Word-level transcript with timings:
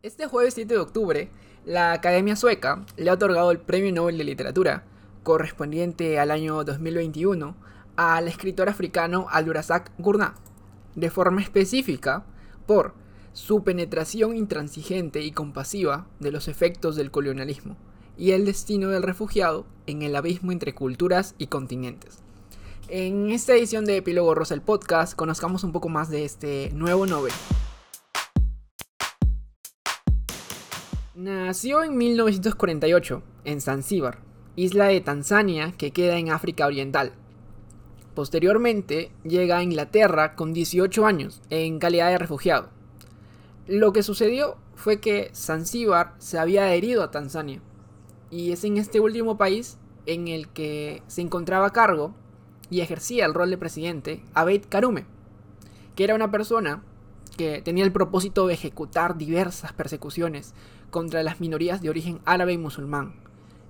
Este 0.00 0.28
jueves 0.28 0.54
7 0.54 0.74
de 0.74 0.78
octubre, 0.78 1.28
la 1.66 1.90
Academia 1.90 2.36
Sueca 2.36 2.86
le 2.96 3.10
ha 3.10 3.14
otorgado 3.14 3.50
el 3.50 3.58
Premio 3.58 3.92
Nobel 3.92 4.16
de 4.16 4.22
Literatura, 4.22 4.84
correspondiente 5.24 6.20
al 6.20 6.30
año 6.30 6.62
2021, 6.62 7.56
al 7.96 8.28
escritor 8.28 8.68
africano 8.68 9.26
Abdurrazak 9.28 9.90
Gurnah, 9.98 10.36
de 10.94 11.10
forma 11.10 11.42
específica 11.42 12.24
por 12.64 12.94
su 13.32 13.64
penetración 13.64 14.36
intransigente 14.36 15.22
y 15.22 15.32
compasiva 15.32 16.06
de 16.20 16.30
los 16.30 16.46
efectos 16.46 16.94
del 16.94 17.10
colonialismo 17.10 17.76
y 18.16 18.30
el 18.30 18.44
destino 18.44 18.90
del 18.90 19.02
refugiado 19.02 19.66
en 19.88 20.02
el 20.02 20.14
abismo 20.14 20.52
entre 20.52 20.76
culturas 20.76 21.34
y 21.38 21.48
continentes. 21.48 22.20
En 22.86 23.32
esta 23.32 23.54
edición 23.54 23.84
de 23.84 23.96
Epílogo 23.96 24.32
Rosa 24.36 24.54
el 24.54 24.62
podcast 24.62 25.16
conozcamos 25.16 25.64
un 25.64 25.72
poco 25.72 25.88
más 25.88 26.08
de 26.08 26.24
este 26.24 26.70
nuevo 26.72 27.04
Nobel. 27.04 27.32
Nació 31.18 31.82
en 31.82 31.96
1948 31.96 33.24
en 33.42 33.60
Zanzíbar, 33.60 34.20
isla 34.54 34.84
de 34.84 35.00
Tanzania 35.00 35.74
que 35.76 35.90
queda 35.90 36.16
en 36.16 36.30
África 36.30 36.64
Oriental. 36.64 37.12
Posteriormente 38.14 39.10
llega 39.24 39.58
a 39.58 39.64
Inglaterra 39.64 40.36
con 40.36 40.52
18 40.52 41.04
años 41.04 41.42
en 41.50 41.80
calidad 41.80 42.10
de 42.10 42.18
refugiado. 42.18 42.68
Lo 43.66 43.92
que 43.92 44.04
sucedió 44.04 44.58
fue 44.76 45.00
que 45.00 45.32
Zanzíbar 45.34 46.14
se 46.18 46.38
había 46.38 46.66
adherido 46.66 47.02
a 47.02 47.10
Tanzania 47.10 47.60
y 48.30 48.52
es 48.52 48.62
en 48.62 48.76
este 48.76 49.00
último 49.00 49.36
país 49.36 49.76
en 50.06 50.28
el 50.28 50.46
que 50.46 51.02
se 51.08 51.20
encontraba 51.20 51.66
a 51.66 51.72
cargo 51.72 52.14
y 52.70 52.80
ejercía 52.80 53.26
el 53.26 53.34
rol 53.34 53.50
de 53.50 53.58
presidente 53.58 54.22
Abeid 54.34 54.66
Karume, 54.68 55.04
que 55.96 56.04
era 56.04 56.14
una 56.14 56.30
persona 56.30 56.84
que 57.38 57.62
tenía 57.62 57.84
el 57.84 57.92
propósito 57.92 58.46
de 58.46 58.54
ejecutar 58.54 59.16
diversas 59.16 59.72
persecuciones 59.72 60.52
contra 60.90 61.22
las 61.22 61.40
minorías 61.40 61.80
de 61.80 61.88
origen 61.88 62.20
árabe 62.26 62.52
y 62.52 62.58
musulmán, 62.58 63.14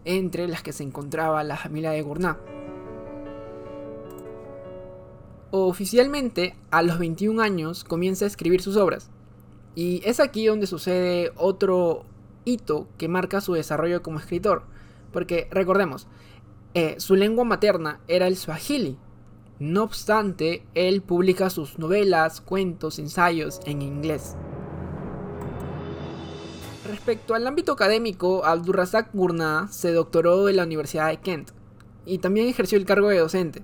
entre 0.04 0.48
las 0.48 0.62
que 0.62 0.72
se 0.72 0.82
encontraba 0.82 1.44
la 1.44 1.56
familia 1.56 1.90
de 1.90 2.02
Gurnah. 2.02 2.38
Oficialmente, 5.50 6.56
a 6.70 6.82
los 6.82 6.98
21 6.98 7.40
años 7.40 7.84
comienza 7.84 8.24
a 8.24 8.28
escribir 8.28 8.62
sus 8.62 8.76
obras, 8.76 9.10
y 9.74 10.00
es 10.04 10.18
aquí 10.18 10.46
donde 10.46 10.66
sucede 10.66 11.32
otro 11.36 12.04
hito 12.44 12.88
que 12.96 13.06
marca 13.06 13.40
su 13.40 13.52
desarrollo 13.52 14.02
como 14.02 14.18
escritor, 14.18 14.62
porque 15.12 15.46
recordemos, 15.50 16.08
eh, 16.72 16.96
su 16.98 17.16
lengua 17.16 17.44
materna 17.44 18.00
era 18.08 18.26
el 18.26 18.36
swahili, 18.36 18.98
no 19.60 19.82
obstante, 19.82 20.64
él 20.74 21.02
publica 21.02 21.50
sus 21.50 21.78
novelas, 21.78 22.40
cuentos, 22.40 22.98
ensayos 22.98 23.60
en 23.64 23.82
inglés. 23.82 24.36
Respecto 26.88 27.34
al 27.34 27.46
ámbito 27.46 27.72
académico, 27.72 28.44
Abdurrazak 28.44 29.10
Gurnah 29.12 29.68
se 29.70 29.92
doctoró 29.92 30.48
en 30.48 30.56
la 30.56 30.62
Universidad 30.62 31.08
de 31.08 31.18
Kent 31.18 31.50
y 32.06 32.18
también 32.18 32.48
ejerció 32.48 32.78
el 32.78 32.86
cargo 32.86 33.08
de 33.08 33.18
docente. 33.18 33.62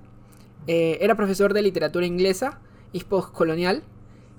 Eh, 0.67 0.97
era 1.01 1.15
profesor 1.15 1.53
de 1.53 1.61
literatura 1.61 2.05
inglesa 2.05 2.59
y 2.91 3.03
postcolonial 3.03 3.83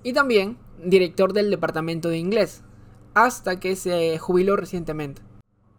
y 0.02 0.12
también 0.12 0.58
director 0.84 1.32
del 1.32 1.50
departamento 1.50 2.08
de 2.10 2.18
inglés, 2.18 2.62
hasta 3.14 3.58
que 3.58 3.76
se 3.76 4.18
jubiló 4.18 4.56
recientemente. 4.56 5.22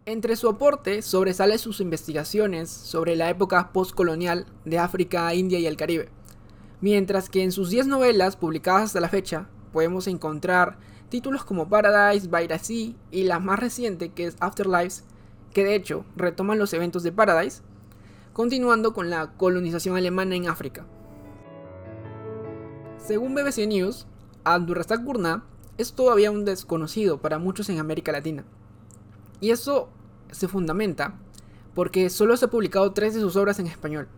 Entre 0.08 0.36
su 0.36 0.48
aporte 0.48 1.02
sobresale 1.02 1.58
sus 1.58 1.82
investigaciones 1.82 2.70
sobre 2.70 3.14
la 3.14 3.28
época 3.28 3.74
postcolonial 3.74 4.46
de 4.64 4.78
África, 4.78 5.34
India 5.34 5.58
y 5.58 5.66
el 5.66 5.76
Caribe, 5.76 6.08
mientras 6.80 7.28
que 7.28 7.42
en 7.42 7.52
sus 7.52 7.68
10 7.68 7.88
novelas 7.88 8.34
publicadas 8.34 8.84
hasta 8.84 9.00
la 9.00 9.10
fecha 9.10 9.50
podemos 9.70 10.06
encontrar 10.06 10.78
títulos 11.10 11.44
como 11.44 11.68
Paradise 11.68 12.26
by 12.26 12.48
Sea 12.58 12.94
y 13.10 13.24
la 13.24 13.38
más 13.38 13.58
reciente 13.58 14.08
que 14.08 14.24
es 14.24 14.38
Afterlives, 14.40 15.04
que 15.52 15.62
de 15.62 15.74
hecho 15.74 16.06
retoman 16.16 16.58
los 16.58 16.72
eventos 16.72 17.02
de 17.02 17.12
Paradise, 17.12 17.60
continuando 18.32 18.94
con 18.94 19.10
la 19.10 19.32
colonización 19.32 19.94
alemana 19.98 20.36
en 20.36 20.48
África. 20.48 20.86
Según 22.96 23.34
BBC 23.34 23.66
News, 23.68 24.06
Abdurrazak 24.44 25.04
Gurnah 25.04 25.44
es 25.76 25.92
todavía 25.92 26.30
un 26.30 26.46
desconocido 26.46 27.20
para 27.20 27.38
muchos 27.38 27.68
en 27.68 27.78
América 27.78 28.10
Latina. 28.10 28.46
Y 29.40 29.50
eso 29.50 29.90
se 30.30 30.48
fundamenta 30.48 31.14
porque 31.74 32.10
solo 32.10 32.36
se 32.36 32.46
ha 32.46 32.50
publicado 32.50 32.92
tres 32.92 33.14
de 33.14 33.20
sus 33.20 33.36
obras 33.36 33.58
en 33.58 33.66
español 33.66 34.08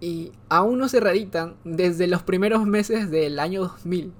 y 0.00 0.32
aún 0.48 0.78
no 0.78 0.88
se 0.88 1.00
reeditan 1.00 1.56
desde 1.64 2.06
los 2.06 2.22
primeros 2.22 2.66
meses 2.66 3.10
del 3.10 3.38
año 3.40 3.62
2000. 3.62 4.12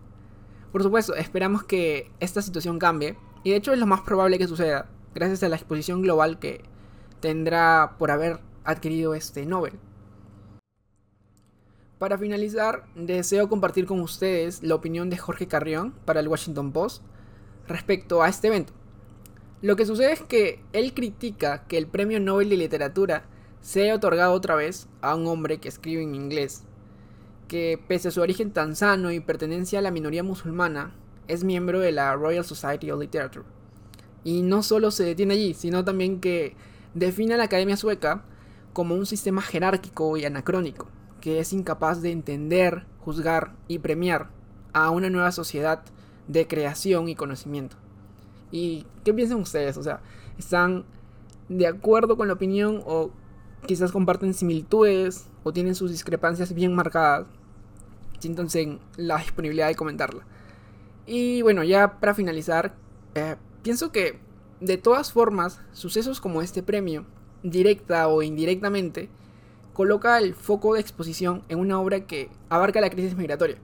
Por 0.72 0.82
supuesto, 0.82 1.14
esperamos 1.14 1.62
que 1.62 2.10
esta 2.20 2.42
situación 2.42 2.78
cambie 2.78 3.16
y 3.44 3.50
de 3.50 3.56
hecho 3.56 3.72
es 3.72 3.78
lo 3.78 3.86
más 3.86 4.00
probable 4.00 4.38
que 4.38 4.48
suceda 4.48 4.90
gracias 5.14 5.42
a 5.42 5.48
la 5.48 5.56
exposición 5.56 6.02
global 6.02 6.38
que 6.38 6.62
tendrá 7.20 7.96
por 7.98 8.10
haber 8.10 8.40
adquirido 8.64 9.14
este 9.14 9.46
Nobel. 9.46 9.78
Para 11.98 12.18
finalizar, 12.18 12.84
deseo 12.94 13.48
compartir 13.48 13.86
con 13.86 14.00
ustedes 14.00 14.62
la 14.62 14.76
opinión 14.76 15.10
de 15.10 15.18
Jorge 15.18 15.48
Carrión 15.48 15.92
para 16.04 16.20
el 16.20 16.28
Washington 16.28 16.72
Post 16.72 17.02
respecto 17.66 18.22
a 18.22 18.28
este 18.28 18.48
evento. 18.48 18.72
Lo 19.60 19.74
que 19.74 19.86
sucede 19.86 20.12
es 20.12 20.22
que 20.22 20.60
él 20.72 20.94
critica 20.94 21.64
que 21.66 21.78
el 21.78 21.88
Premio 21.88 22.20
Nobel 22.20 22.48
de 22.48 22.56
Literatura 22.56 23.24
se 23.60 23.92
otorgado 23.92 24.32
otra 24.32 24.54
vez 24.54 24.86
a 25.00 25.16
un 25.16 25.26
hombre 25.26 25.58
que 25.58 25.68
escribe 25.68 26.00
en 26.00 26.14
inglés, 26.14 26.62
que 27.48 27.82
pese 27.88 28.08
a 28.08 28.10
su 28.12 28.20
origen 28.20 28.52
tan 28.52 28.76
sano 28.76 29.10
y 29.10 29.18
pertenencia 29.18 29.80
a 29.80 29.82
la 29.82 29.90
minoría 29.90 30.22
musulmana, 30.22 30.94
es 31.26 31.42
miembro 31.42 31.80
de 31.80 31.90
la 31.90 32.14
Royal 32.14 32.44
Society 32.44 32.92
of 32.92 33.00
Literature. 33.00 33.44
Y 34.22 34.42
no 34.42 34.62
solo 34.62 34.92
se 34.92 35.02
detiene 35.02 35.34
allí, 35.34 35.54
sino 35.54 35.84
también 35.84 36.20
que 36.20 36.54
define 36.94 37.34
a 37.34 37.36
la 37.36 37.44
Academia 37.44 37.76
Sueca 37.76 38.22
como 38.72 38.94
un 38.94 39.06
sistema 39.06 39.42
jerárquico 39.42 40.16
y 40.16 40.24
anacrónico, 40.24 40.86
que 41.20 41.40
es 41.40 41.52
incapaz 41.52 42.00
de 42.00 42.12
entender, 42.12 42.86
juzgar 43.00 43.56
y 43.66 43.80
premiar 43.80 44.30
a 44.72 44.90
una 44.90 45.10
nueva 45.10 45.32
sociedad 45.32 45.82
de 46.28 46.46
creación 46.46 47.08
y 47.08 47.16
conocimiento. 47.16 47.76
¿Y 48.50 48.86
qué 49.04 49.12
piensan 49.12 49.40
ustedes? 49.40 49.76
O 49.76 49.82
sea, 49.82 50.00
¿están 50.38 50.84
de 51.48 51.66
acuerdo 51.66 52.16
con 52.16 52.28
la 52.28 52.34
opinión 52.34 52.82
o 52.86 53.10
quizás 53.66 53.92
comparten 53.92 54.34
similitudes 54.34 55.26
o 55.44 55.52
tienen 55.52 55.74
sus 55.74 55.90
discrepancias 55.90 56.54
bien 56.54 56.74
marcadas? 56.74 57.26
Siéntanse 58.18 58.78
la 58.96 59.18
disponibilidad 59.18 59.68
de 59.68 59.74
comentarla. 59.74 60.24
Y 61.06 61.42
bueno, 61.42 61.62
ya 61.64 62.00
para 62.00 62.14
finalizar, 62.14 62.74
eh, 63.14 63.36
pienso 63.62 63.92
que 63.92 64.18
de 64.60 64.76
todas 64.76 65.12
formas, 65.12 65.60
sucesos 65.72 66.20
como 66.20 66.42
este 66.42 66.62
premio, 66.62 67.06
directa 67.42 68.08
o 68.08 68.22
indirectamente, 68.22 69.08
coloca 69.72 70.18
el 70.18 70.34
foco 70.34 70.74
de 70.74 70.80
exposición 70.80 71.42
en 71.48 71.60
una 71.60 71.80
obra 71.80 72.00
que 72.00 72.28
abarca 72.48 72.80
la 72.80 72.90
crisis 72.90 73.16
migratoria, 73.16 73.58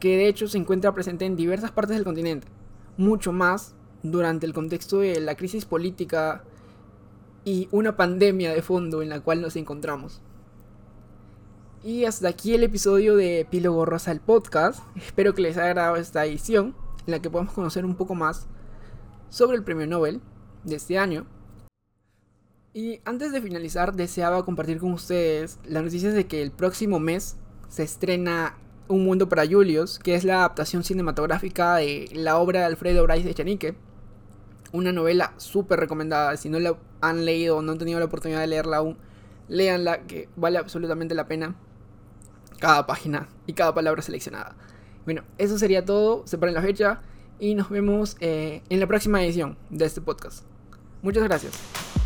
que 0.00 0.16
de 0.16 0.26
hecho 0.26 0.48
se 0.48 0.58
encuentra 0.58 0.92
presente 0.92 1.24
en 1.24 1.36
diversas 1.36 1.70
partes 1.70 1.94
del 1.96 2.04
continente, 2.04 2.48
mucho 2.96 3.32
más 3.32 3.76
durante 4.02 4.46
el 4.46 4.54
contexto 4.54 5.00
de 5.00 5.20
la 5.20 5.34
crisis 5.34 5.64
política 5.64 6.44
y 7.44 7.68
una 7.70 7.96
pandemia 7.96 8.52
de 8.52 8.62
fondo 8.62 9.02
en 9.02 9.08
la 9.08 9.20
cual 9.20 9.40
nos 9.40 9.56
encontramos. 9.56 10.20
Y 11.82 12.04
hasta 12.04 12.28
aquí 12.28 12.54
el 12.54 12.62
episodio 12.62 13.16
de 13.16 13.40
Epílogo 13.40 13.86
Rosa 13.86 14.12
el 14.12 14.20
podcast. 14.20 14.80
Espero 14.96 15.34
que 15.34 15.42
les 15.42 15.56
haya 15.56 15.68
agradado 15.68 15.96
esta 15.96 16.24
edición 16.26 16.74
en 17.06 17.12
la 17.12 17.22
que 17.22 17.30
podamos 17.30 17.54
conocer 17.54 17.84
un 17.86 17.94
poco 17.94 18.14
más 18.14 18.46
sobre 19.30 19.56
el 19.56 19.64
premio 19.64 19.86
Nobel 19.86 20.20
de 20.64 20.76
este 20.76 20.98
año. 20.98 21.26
Y 22.74 23.00
antes 23.04 23.32
de 23.32 23.40
finalizar, 23.40 23.94
deseaba 23.94 24.44
compartir 24.44 24.78
con 24.78 24.92
ustedes 24.92 25.58
las 25.64 25.82
noticias 25.82 26.14
de 26.14 26.26
que 26.26 26.42
el 26.42 26.52
próximo 26.52 27.00
mes 27.00 27.36
se 27.68 27.82
estrena 27.82 28.58
Un 28.86 29.04
Mundo 29.04 29.28
para 29.28 29.46
Julius, 29.46 29.98
que 29.98 30.14
es 30.14 30.24
la 30.24 30.36
adaptación 30.36 30.84
cinematográfica 30.84 31.76
de 31.76 32.10
la 32.12 32.36
obra 32.38 32.60
de 32.60 32.66
Alfredo 32.66 33.04
Bryce 33.04 33.26
de 33.26 33.34
Chanique 33.34 33.74
una 34.72 34.92
novela 34.92 35.34
súper 35.36 35.80
recomendada. 35.80 36.36
Si 36.36 36.48
no 36.48 36.58
la 36.58 36.76
han 37.00 37.24
leído 37.24 37.56
o 37.56 37.62
no 37.62 37.72
han 37.72 37.78
tenido 37.78 37.98
la 37.98 38.06
oportunidad 38.06 38.40
de 38.40 38.46
leerla 38.46 38.78
aún, 38.78 38.96
léanla, 39.48 40.02
que 40.02 40.28
vale 40.36 40.58
absolutamente 40.58 41.14
la 41.14 41.26
pena. 41.26 41.56
Cada 42.58 42.86
página 42.86 43.28
y 43.46 43.54
cada 43.54 43.74
palabra 43.74 44.02
seleccionada. 44.02 44.54
Bueno, 45.04 45.22
eso 45.38 45.58
sería 45.58 45.84
todo. 45.84 46.26
Separen 46.26 46.54
la 46.54 46.62
fecha 46.62 47.00
y 47.38 47.54
nos 47.54 47.70
vemos 47.70 48.16
eh, 48.20 48.62
en 48.68 48.80
la 48.80 48.86
próxima 48.86 49.24
edición 49.24 49.56
de 49.70 49.86
este 49.86 50.00
podcast. 50.00 50.44
Muchas 51.02 51.24
gracias. 51.24 51.99